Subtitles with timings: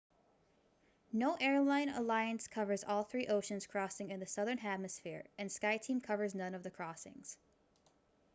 [1.13, 6.33] no airline alliance covers all three ocean crossings in the southern hemisphere and skyteam covers
[6.33, 7.37] none of the crossings